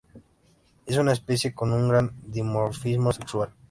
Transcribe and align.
Es 0.87 0.97
una 0.97 1.11
especie 1.11 1.53
con 1.53 1.71
un 1.71 1.87
gran 1.87 2.11
dimorfismo 2.25 3.13
sexual. 3.13 3.51